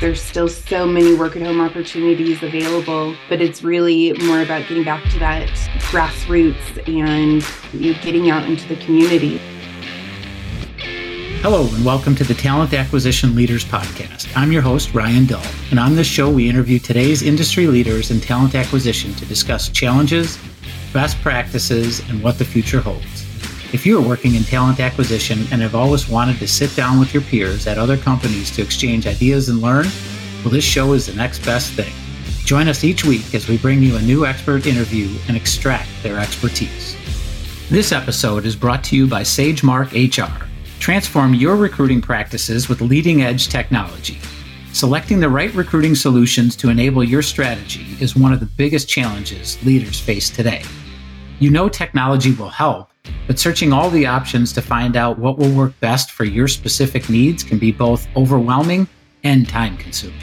[0.00, 4.82] There's still so many work at home opportunities available, but it's really more about getting
[4.82, 5.46] back to that
[5.90, 7.44] grassroots and
[7.78, 9.38] you know, getting out into the community.
[11.42, 14.34] Hello, and welcome to the Talent Acquisition Leaders Podcast.
[14.34, 18.22] I'm your host, Ryan Dull, and on this show, we interview today's industry leaders in
[18.22, 20.38] talent acquisition to discuss challenges,
[20.94, 23.19] best practices, and what the future holds.
[23.72, 27.14] If you are working in talent acquisition and have always wanted to sit down with
[27.14, 29.86] your peers at other companies to exchange ideas and learn,
[30.42, 31.92] well, this show is the next best thing.
[32.44, 36.18] Join us each week as we bring you a new expert interview and extract their
[36.18, 36.96] expertise.
[37.70, 40.48] This episode is brought to you by SageMark HR.
[40.80, 44.18] Transform your recruiting practices with leading edge technology.
[44.72, 49.64] Selecting the right recruiting solutions to enable your strategy is one of the biggest challenges
[49.64, 50.64] leaders face today.
[51.38, 52.89] You know technology will help
[53.26, 57.08] but searching all the options to find out what will work best for your specific
[57.08, 58.88] needs can be both overwhelming
[59.24, 60.20] and time consuming.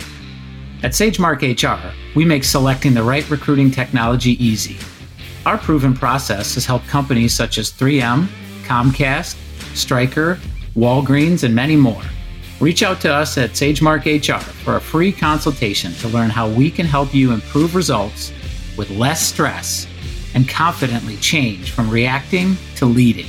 [0.84, 4.78] At SageMark HR, we make selecting the right recruiting technology easy.
[5.46, 8.28] Our proven process has helped companies such as 3M,
[8.64, 9.38] Comcast,
[9.76, 10.38] Stryker,
[10.76, 12.04] Walgreens, and many more.
[12.60, 16.70] Reach out to us at SageMark HR for a free consultation to learn how we
[16.70, 18.34] can help you improve results
[18.78, 19.88] with less stress
[20.38, 23.26] and confidently change from reacting to leading.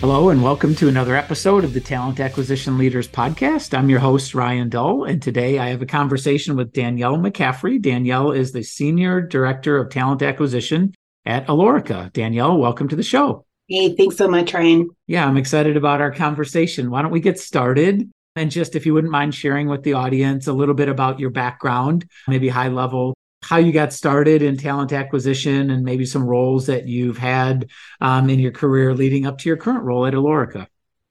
[0.00, 3.72] Hello, and welcome to another episode of the Talent Acquisition Leaders Podcast.
[3.72, 7.80] I'm your host, Ryan Dull, and today I have a conversation with Danielle McCaffrey.
[7.80, 10.92] Danielle is the Senior Director of Talent Acquisition
[11.24, 12.12] at Alorica.
[12.12, 13.46] Danielle, welcome to the show.
[13.68, 14.90] Hey, thanks so much, Ryan.
[15.06, 16.90] Yeah, I'm excited about our conversation.
[16.90, 18.10] Why don't we get started?
[18.34, 21.30] And just if you wouldn't mind sharing with the audience a little bit about your
[21.30, 26.66] background, maybe high level how you got started in talent acquisition and maybe some roles
[26.66, 30.66] that you've had um, in your career leading up to your current role at Alorica.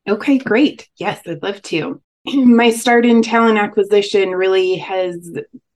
[0.07, 0.89] Okay, great.
[0.97, 2.01] Yes, I'd love to.
[2.25, 5.31] My start in talent acquisition really has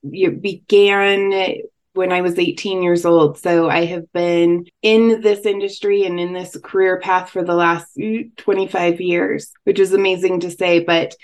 [0.10, 1.62] began
[1.94, 3.38] when I was 18 years old.
[3.38, 8.00] So I have been in this industry and in this career path for the last
[8.38, 10.84] 25 years, which is amazing to say.
[10.84, 11.16] But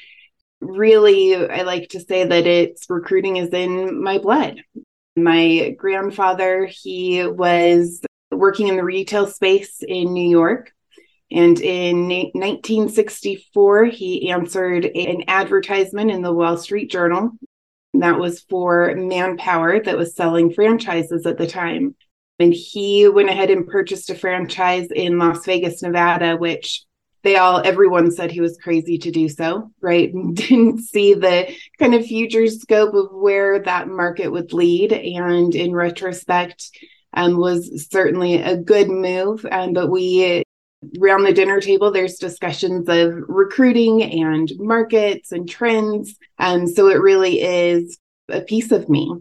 [0.60, 4.62] really, I like to say that it's recruiting is in my blood.
[5.16, 8.02] My grandfather, he was
[8.32, 10.72] working in the retail space in New York.
[11.32, 17.32] And in 1964, he answered an advertisement in the Wall Street Journal.
[17.96, 21.96] That was for Manpower that was selling franchises at the time.
[22.40, 26.86] And he went ahead and purchased a franchise in Las Vegas, Nevada, which
[27.24, 30.12] they all everyone said he was crazy to do so right?
[30.34, 34.94] Didn't see the kind of future scope of where that market would lead.
[34.94, 36.72] And in retrospect
[37.14, 39.46] um, was certainly a good move.
[39.52, 40.44] Um, but we
[41.02, 46.16] around the dinner table there's discussions of recruiting and markets and trends.
[46.40, 47.98] Um, so it really is
[48.30, 49.14] a piece of me.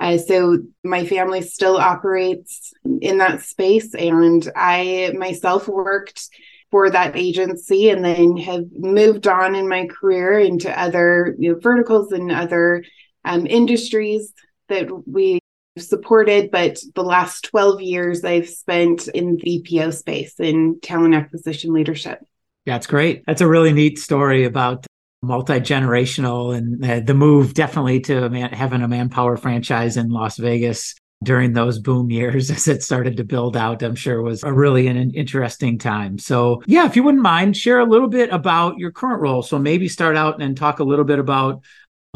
[0.00, 3.94] Uh, so my family still operates in that space.
[3.94, 6.28] And i myself worked
[6.70, 11.58] for that agency and then have moved on in my career into other you know,
[11.58, 12.84] verticals and other
[13.24, 14.32] um, industries
[14.68, 15.38] that we
[15.78, 16.50] supported.
[16.50, 22.20] But the last 12 years i've spent in the bpo space in talent acquisition leadership.
[22.66, 23.24] That's great.
[23.26, 24.86] That's a really neat story about
[25.22, 30.94] multi-generational and uh, the move definitely to man- having a manpower franchise in las vegas
[31.24, 34.86] during those boom years as it started to build out, I'm sure was a really
[34.86, 36.18] an interesting time.
[36.18, 39.42] So, yeah, if you wouldn't mind, share a little bit about your current role.
[39.42, 41.62] So, maybe start out and talk a little bit about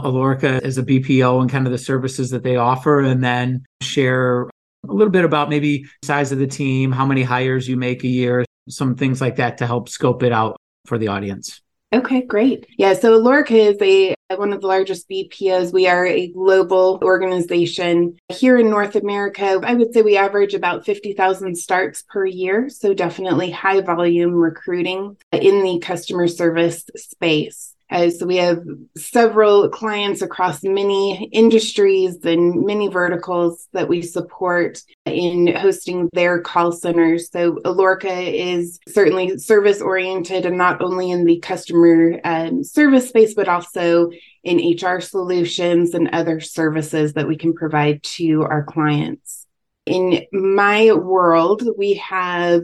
[0.01, 4.43] Alorica as a BPO and kind of the services that they offer, and then share
[4.89, 8.09] a little bit about maybe size of the team, how many hires you make a
[8.09, 11.61] year, some things like that to help scope it out for the audience.
[11.93, 12.67] Okay, great.
[12.79, 15.73] Yeah, so Alorica is a Uh, one of the largest BPOs.
[15.73, 19.61] We are a global organization here in North America.
[19.63, 25.17] I would say we average about 50,000 starts per year, so definitely high volume recruiting
[25.33, 27.72] in the customer service space.
[27.93, 28.65] Uh, so we have
[28.97, 36.73] several clients across many industries and many verticals that we support in hosting their call
[36.73, 37.31] centers.
[37.31, 43.35] So Alorica is certainly service oriented and not only in the customer um, service space,
[43.35, 44.11] but also
[44.43, 49.47] in HR solutions and other services that we can provide to our clients.
[49.85, 52.63] In my world, we have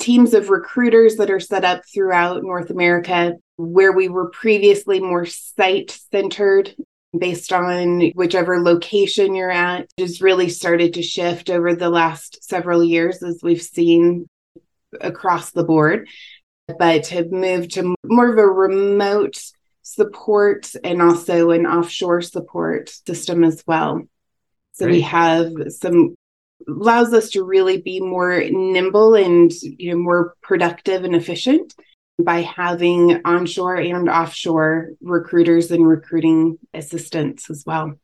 [0.00, 5.24] teams of recruiters that are set up throughout North America where we were previously more
[5.26, 6.74] site centered
[7.16, 12.82] based on whichever location you're at has really started to shift over the last several
[12.82, 14.26] years as we've seen
[15.00, 16.08] across the board
[16.78, 19.40] but have moved to more of a remote
[19.82, 24.02] support and also an offshore support system as well.
[24.72, 24.94] So Great.
[24.94, 26.14] we have some
[26.66, 31.74] allows us to really be more nimble and you know more productive and efficient
[32.18, 37.94] by having onshore and offshore recruiters and recruiting assistants as well.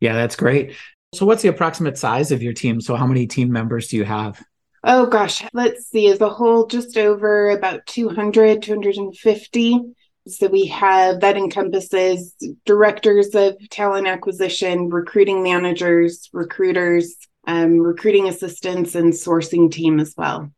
[0.00, 0.74] Yeah, that's great.
[1.14, 2.80] So what's the approximate size of your team?
[2.80, 4.42] So how many team members do you have?
[4.82, 6.08] Oh gosh, let's see.
[6.08, 9.80] As a whole, just over about 200, 250.
[10.26, 12.34] So we have that encompasses
[12.64, 17.16] directors of talent acquisition, recruiting managers, recruiters,
[17.46, 20.50] um, recruiting assistants, and sourcing team as well.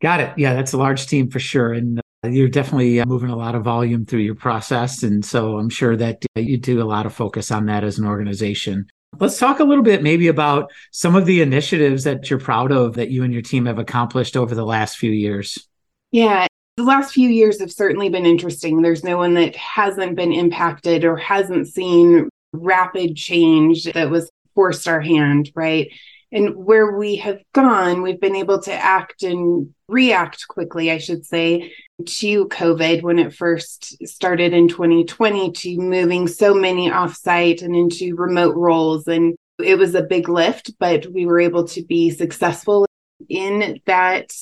[0.00, 0.32] Got it.
[0.38, 1.72] Yeah, that's a large team for sure.
[1.72, 5.02] And you're definitely uh, moving a lot of volume through your process.
[5.02, 7.98] And so I'm sure that uh, you do a lot of focus on that as
[7.98, 8.86] an organization.
[9.18, 12.94] Let's talk a little bit maybe about some of the initiatives that you're proud of
[12.94, 15.66] that you and your team have accomplished over the last few years.
[16.12, 16.46] Yeah,
[16.76, 18.80] the last few years have certainly been interesting.
[18.80, 24.86] There's no one that hasn't been impacted or hasn't seen rapid change that was forced
[24.88, 25.90] our hand, right?
[26.32, 31.26] And where we have gone, we've been able to act and react quickly, I should
[31.26, 31.72] say,
[32.04, 38.14] to COVID when it first started in 2020 to moving so many offsite and into
[38.14, 39.08] remote roles.
[39.08, 42.86] And it was a big lift, but we were able to be successful
[43.28, 44.32] in that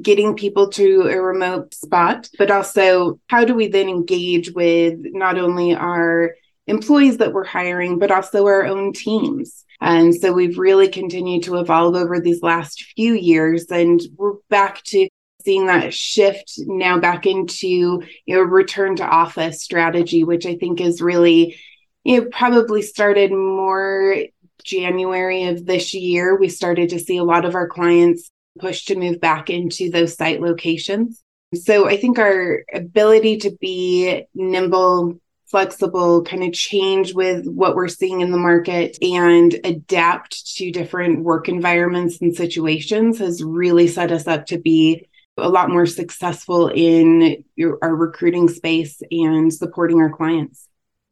[0.00, 5.38] getting people to a remote spot, but also how do we then engage with not
[5.38, 6.34] only our
[6.66, 9.64] employees that we're hiring, but also our own teams.
[9.80, 14.82] And so we've really continued to evolve over these last few years, and we're back
[14.84, 15.08] to
[15.44, 20.80] seeing that shift now back into you know return to office strategy, which I think
[20.80, 21.58] is really
[22.04, 24.16] you know probably started more
[24.64, 26.36] January of this year.
[26.36, 30.16] We started to see a lot of our clients push to move back into those
[30.16, 31.22] site locations.
[31.54, 37.88] So I think our ability to be nimble, flexible, kind of change with what we're
[37.88, 44.10] seeing in the market and adapt to different work environments and situations has really set
[44.10, 45.06] us up to be
[45.38, 50.68] a lot more successful in your, our recruiting space and supporting our clients.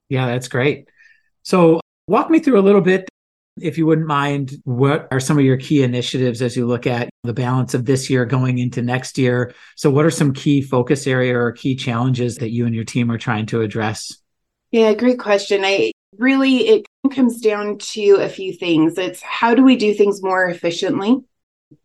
[0.09, 0.89] Yeah, that's great.
[1.43, 3.09] So, walk me through a little bit
[3.61, 7.09] if you wouldn't mind, what are some of your key initiatives as you look at
[7.23, 9.55] the balance of this year going into next year?
[9.77, 13.11] So, what are some key focus area or key challenges that you and your team
[13.11, 14.13] are trying to address?
[14.75, 15.65] Yeah, great question.
[15.65, 18.99] I really, it comes down to a few things.
[18.99, 21.21] It's how do we do things more efficiently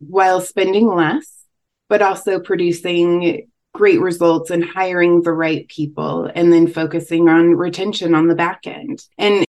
[0.00, 1.44] while spending less,
[1.88, 8.12] but also producing great results and hiring the right people and then focusing on retention
[8.12, 9.06] on the back end.
[9.16, 9.44] And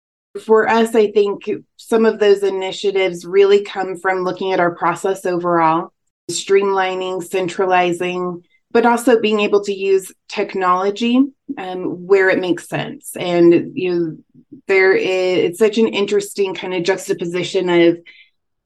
[0.46, 5.26] for us, I think some of those initiatives really come from looking at our process
[5.26, 5.92] overall,
[6.30, 11.22] streamlining, centralizing, but also being able to use technology
[11.58, 13.16] um, where it makes sense.
[13.18, 14.18] And you know,
[14.68, 17.98] there is it's such an interesting kind of juxtaposition of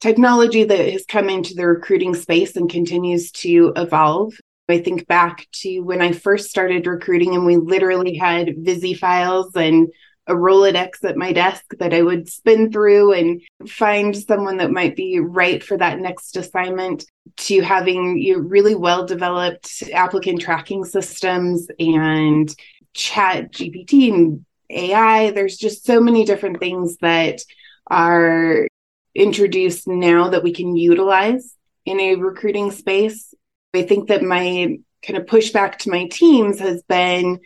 [0.02, 4.34] technology that has come into the recruiting space and continues to evolve.
[4.68, 9.56] I think back to when I first started recruiting, and we literally had Vizy files
[9.56, 9.88] and
[10.28, 14.96] a Rolodex at my desk that I would spin through and find someone that might
[14.96, 17.06] be right for that next assignment
[17.38, 22.54] to having you really well developed applicant tracking systems and
[22.94, 25.32] chat GPT and AI.
[25.32, 27.42] There's just so many different things that
[27.88, 28.68] are
[29.14, 33.34] introduced now that we can utilize in a recruiting space.
[33.74, 37.40] I think that my kind of pushback to my teams has been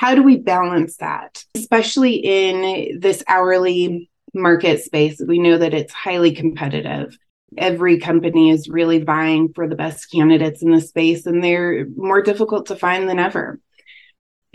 [0.00, 5.20] how do we balance that, especially in this hourly market space?
[5.20, 7.18] We know that it's highly competitive.
[7.58, 12.22] Every company is really vying for the best candidates in the space, and they're more
[12.22, 13.60] difficult to find than ever.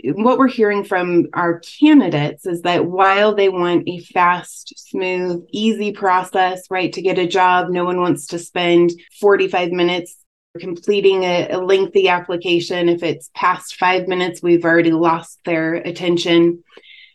[0.02, 5.92] What we're hearing from our candidates is that while they want a fast, smooth, easy
[5.92, 10.25] process, right, to get a job, no one wants to spend 45 minutes
[10.56, 12.88] completing a, a, lengthy application.
[12.88, 16.62] If it's past five minutes, we've already lost their attention.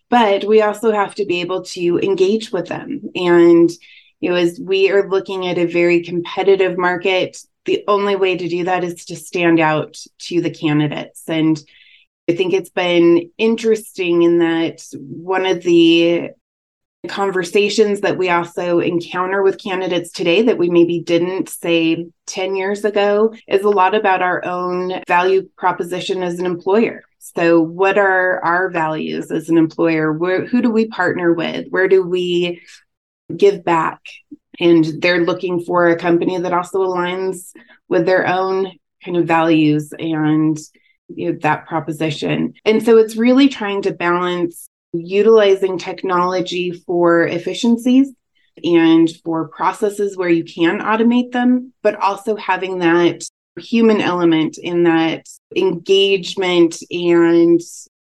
[0.10, 3.02] But we also have to be able to engage with them.
[3.16, 3.70] And,
[4.20, 8.48] you know, as we are looking at a very competitive market, the only way to
[8.48, 11.24] do that is to stand out to the candidates.
[11.28, 11.62] And
[12.30, 16.32] I think it's been interesting in that one of the
[17.08, 22.86] conversations that we also encounter with candidates today that we maybe didn't say 10 years
[22.86, 27.04] ago is a lot about our own value proposition as an employer.
[27.20, 30.12] So, what are our values as an employer?
[30.12, 31.68] Where, who do we partner with?
[31.70, 32.62] Where do we
[33.36, 34.02] give back?
[34.60, 37.52] And they're looking for a company that also aligns
[37.90, 38.72] with their own
[39.04, 40.58] kind of values and
[41.10, 42.54] you know, that proposition.
[42.66, 48.12] And so it's really trying to balance utilizing technology for efficiencies
[48.64, 53.24] and for processes where you can automate them, but also having that
[53.58, 56.78] human element in that engagement.
[56.92, 57.62] And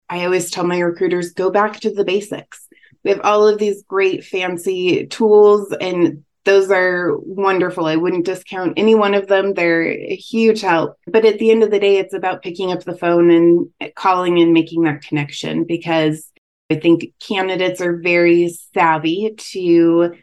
[0.10, 2.68] I always tell my recruiters go back to the basics.
[3.04, 7.86] We have all of these great fancy tools, and those are wonderful.
[7.86, 9.54] I wouldn't discount any one of them.
[9.54, 10.98] They're a huge help.
[11.08, 14.40] But at the end of the day, it's about picking up the phone and calling
[14.40, 16.30] and making that connection because
[16.70, 20.15] I think candidates are very savvy to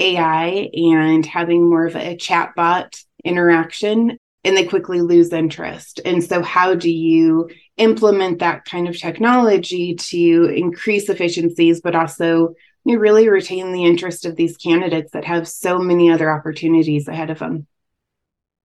[0.00, 6.00] AI and having more of a chatbot interaction and they quickly lose interest.
[6.04, 12.54] And so, how do you implement that kind of technology to increase efficiencies, but also
[12.84, 17.30] you really retain the interest of these candidates that have so many other opportunities ahead
[17.30, 17.66] of them?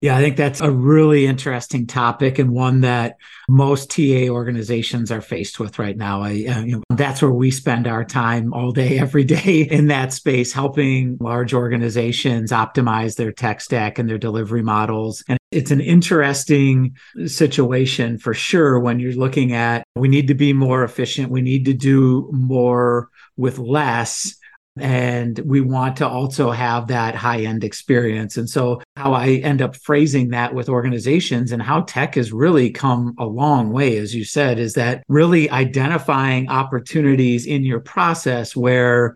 [0.02, 3.18] Yeah, I think that's a really interesting topic and one that
[3.50, 6.22] most TA organizations are faced with right now.
[6.22, 9.88] I, uh, you know, that's where we spend our time all day, every day in
[9.88, 15.22] that space, helping large organizations optimize their tech stack and their delivery models.
[15.28, 20.54] And it's an interesting situation for sure when you're looking at we need to be
[20.54, 24.39] more efficient, we need to do more with less
[24.82, 28.38] and we want to also have that high end experience.
[28.38, 32.72] And so, how I end up phrasing that with organizations and how tech has really
[32.72, 38.56] come a long way, as you said, is that really identifying opportunities in your process
[38.56, 39.16] where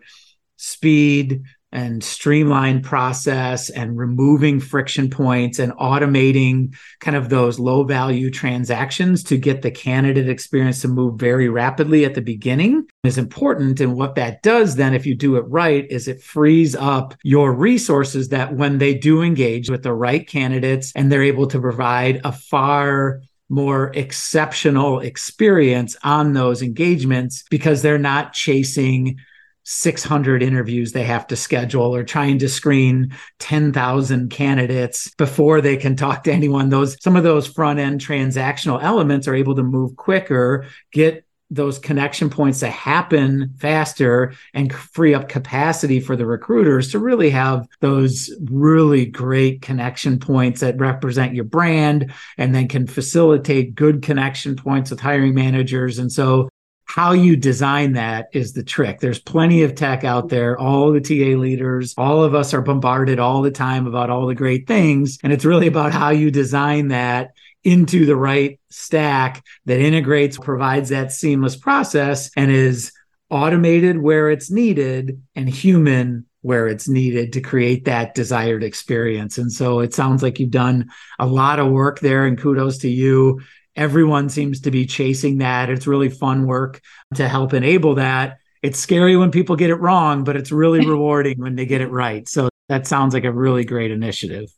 [0.56, 1.42] speed,
[1.74, 9.24] and streamline process and removing friction points and automating kind of those low value transactions
[9.24, 13.80] to get the candidate experience to move very rapidly at the beginning is important.
[13.80, 17.52] And what that does then, if you do it right, is it frees up your
[17.52, 22.20] resources that when they do engage with the right candidates and they're able to provide
[22.24, 29.18] a far more exceptional experience on those engagements because they're not chasing
[29.64, 35.96] 600 interviews they have to schedule or trying to screen 10,000 candidates before they can
[35.96, 36.68] talk to anyone.
[36.68, 41.78] Those some of those front end transactional elements are able to move quicker get those
[41.78, 47.68] connection points to happen faster and free up capacity for the recruiters to really have
[47.80, 54.56] those really great connection points that represent your brand and then can facilitate good connection
[54.56, 55.98] points with hiring managers.
[55.98, 56.48] And so
[56.86, 59.00] how you design that is the trick.
[59.00, 60.58] There's plenty of tech out there.
[60.58, 64.34] All the TA leaders, all of us are bombarded all the time about all the
[64.34, 65.18] great things.
[65.22, 67.30] And it's really about how you design that
[67.64, 72.92] into the right stack that integrates, provides that seamless process and is
[73.30, 79.38] automated where it's needed and human where it's needed to create that desired experience.
[79.38, 82.90] And so it sounds like you've done a lot of work there and kudos to
[82.90, 83.40] you
[83.76, 85.70] Everyone seems to be chasing that.
[85.70, 86.80] It's really fun work
[87.14, 88.38] to help enable that.
[88.62, 91.90] It's scary when people get it wrong, but it's really rewarding when they get it
[91.90, 92.28] right.
[92.28, 94.50] So that sounds like a really great initiative.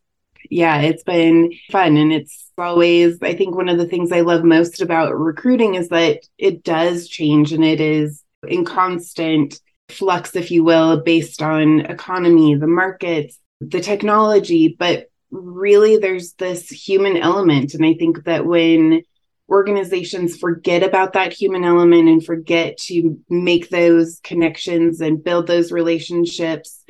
[0.50, 1.96] Yeah, it's been fun.
[1.96, 5.88] And it's always, I think, one of the things I love most about recruiting is
[5.88, 11.80] that it does change and it is in constant flux, if you will, based on
[11.80, 14.76] economy, the markets, the technology.
[14.78, 17.74] But really there's this human element.
[17.74, 19.02] And I think that when
[19.48, 25.70] organizations forget about that human element and forget to make those connections and build those
[25.70, 26.84] relationships,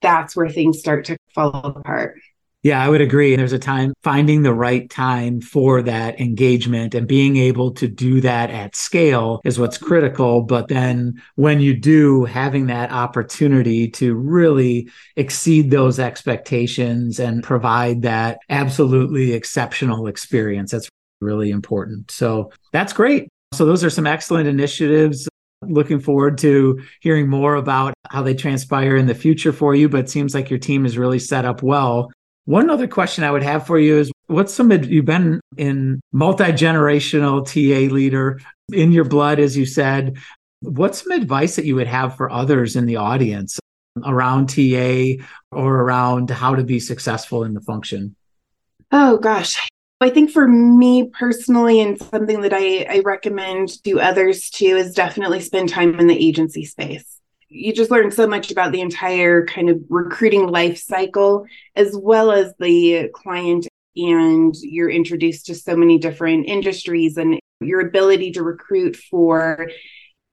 [0.00, 2.18] that's where things start to fall apart.
[2.64, 3.36] Yeah, I would agree.
[3.36, 8.20] There's a time finding the right time for that engagement and being able to do
[8.22, 10.42] that at scale is what's critical.
[10.42, 18.02] But then when you do, having that opportunity to really exceed those expectations and provide
[18.02, 20.88] that absolutely exceptional experience, that's
[21.20, 22.10] really important.
[22.10, 23.28] So that's great.
[23.54, 25.28] So those are some excellent initiatives
[25.62, 29.98] looking forward to hearing more about how they transpire in the future for you but
[29.98, 32.08] it seems like your team is really set up well
[32.48, 36.44] one other question I would have for you is what's some, you've been in multi
[36.44, 38.40] generational TA leader
[38.72, 40.16] in your blood, as you said.
[40.60, 43.60] What's some advice that you would have for others in the audience
[44.02, 48.16] around TA or around how to be successful in the function?
[48.92, 49.68] Oh, gosh.
[50.00, 54.94] I think for me personally, and something that I, I recommend to others too, is
[54.94, 57.17] definitely spend time in the agency space
[57.48, 62.30] you just learn so much about the entire kind of recruiting life cycle as well
[62.30, 68.42] as the client and you're introduced to so many different industries and your ability to
[68.42, 69.70] recruit for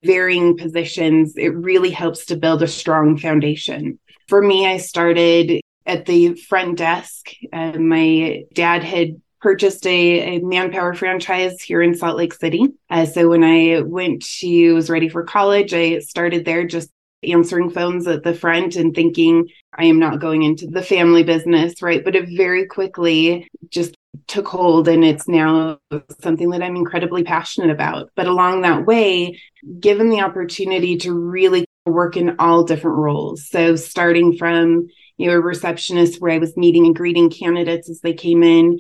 [0.03, 6.05] varying positions it really helps to build a strong foundation for me i started at
[6.05, 12.17] the front desk uh, my dad had purchased a, a, manpower franchise here in Salt
[12.17, 12.65] Lake City.
[12.89, 16.89] Uh, so when I went to, was ready for college, I started there just
[17.25, 21.81] answering phones at the front and thinking I am not going into the family business,
[21.81, 22.03] right?
[22.03, 23.95] But it very quickly just
[24.27, 25.77] took hold and it's now
[26.21, 28.09] something that I'm incredibly passionate about.
[28.15, 29.39] But along that way,
[29.79, 33.47] given the opportunity to really work in all different roles.
[33.47, 38.01] So starting from you know a receptionist where I was meeting and greeting candidates as
[38.01, 38.79] they came in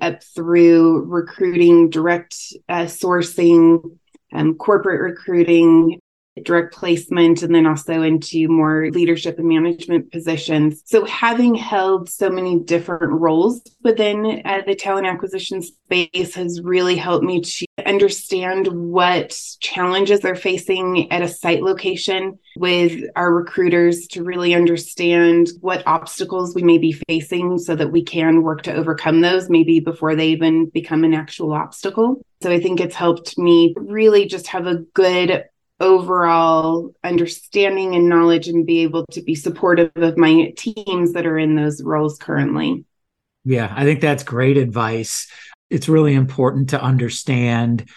[0.00, 2.36] up through recruiting, direct
[2.68, 3.98] uh, sourcing,
[4.32, 6.00] um, corporate recruiting,
[6.42, 10.82] direct placement and then also into more leadership and management positions.
[10.84, 16.96] So, having held so many different roles within uh, the talent acquisition space has really
[16.96, 24.06] helped me to understand what challenges they're facing at a site location with our recruiters
[24.08, 28.72] to really understand what obstacles we may be facing so that we can work to
[28.72, 32.24] overcome those maybe before they even become an actual obstacle.
[32.42, 35.44] So I think it's helped me really just have a good
[35.80, 41.38] overall understanding and knowledge and be able to be supportive of my teams that are
[41.38, 42.84] in those roles currently.
[43.44, 45.28] Yeah, I think that's great advice.
[45.70, 47.88] It's really important to understand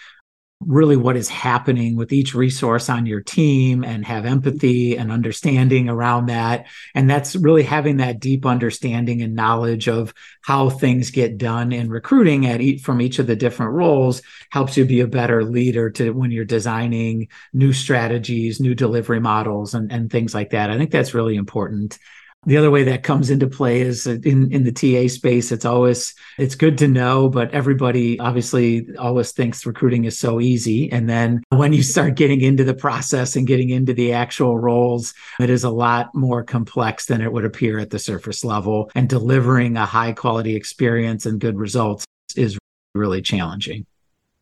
[0.60, 5.88] really what is happening with each resource on your team and have empathy and understanding
[5.88, 6.66] around that.
[6.96, 10.12] And that's really having that deep understanding and knowledge of
[10.42, 14.76] how things get done in recruiting at each from each of the different roles helps
[14.76, 19.92] you be a better leader to when you're designing new strategies, new delivery models and,
[19.92, 20.70] and things like that.
[20.70, 21.98] I think that's really important.
[22.46, 25.50] The other way that comes into play is in, in the TA space.
[25.50, 30.90] It's always it's good to know, but everybody obviously always thinks recruiting is so easy.
[30.92, 35.14] And then when you start getting into the process and getting into the actual roles,
[35.40, 38.90] it is a lot more complex than it would appear at the surface level.
[38.94, 42.04] And delivering a high quality experience and good results
[42.36, 42.56] is
[42.94, 43.84] really challenging.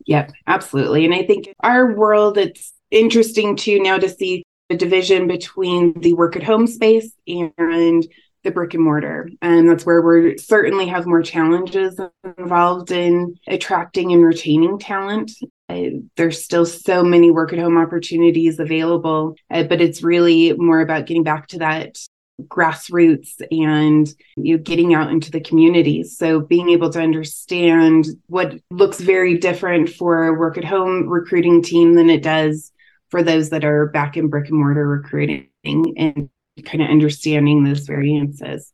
[0.07, 1.05] Yep, absolutely.
[1.05, 6.13] And I think our world, it's interesting too now to see the division between the
[6.15, 8.07] work at home space and
[8.45, 9.29] the brick and mortar.
[9.43, 12.01] And that's where we certainly have more challenges
[12.39, 15.33] involved in attracting and retaining talent.
[15.69, 20.81] Uh, there's still so many work at home opportunities available, uh, but it's really more
[20.81, 21.97] about getting back to that
[22.43, 26.17] grassroots and you know, getting out into the communities.
[26.17, 31.63] So being able to understand what looks very different for a work at home recruiting
[31.63, 32.73] team than it does
[33.11, 36.29] for those that are back in brick and mortar recruiting and
[36.65, 38.73] kind of understanding those variances.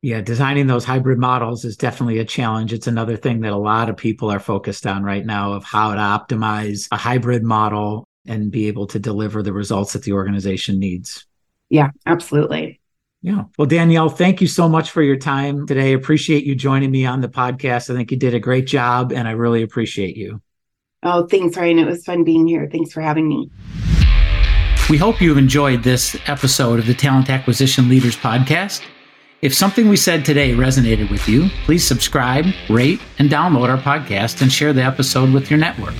[0.00, 2.72] Yeah, designing those hybrid models is definitely a challenge.
[2.72, 5.94] It's another thing that a lot of people are focused on right now of how
[5.94, 10.80] to optimize a hybrid model and be able to deliver the results that the organization
[10.80, 11.24] needs.
[11.68, 12.80] Yeah, absolutely.
[13.22, 13.44] Yeah.
[13.56, 15.92] Well, Danielle, thank you so much for your time today.
[15.92, 17.88] Appreciate you joining me on the podcast.
[17.88, 20.42] I think you did a great job and I really appreciate you.
[21.02, 21.80] Oh, thanks, Ryan.
[21.80, 22.68] It was fun being here.
[22.70, 23.50] Thanks for having me.
[24.88, 28.82] We hope you've enjoyed this episode of the Talent Acquisition Leaders Podcast.
[29.40, 34.42] If something we said today resonated with you, please subscribe, rate, and download our podcast
[34.42, 35.94] and share the episode with your network.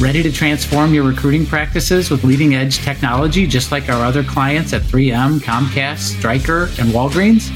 [0.00, 4.72] Ready to transform your recruiting practices with leading edge technology, just like our other clients
[4.72, 7.48] at 3M, Comcast, Stryker, and Walgreens?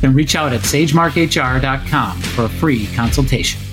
[0.00, 3.65] Then reach out at sagemarkhr.com for a free consultation.